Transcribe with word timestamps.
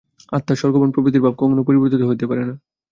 আত্মা, 0.31 0.53
স্বর্গগমন 0.55 0.89
প্রভৃতির 0.91 1.23
ভাব 1.25 1.33
কখনও 1.35 1.67
পরিবর্তিত 1.67 2.01
হইতে 2.03 2.25
পারে 2.29 2.43
না। 2.43 2.53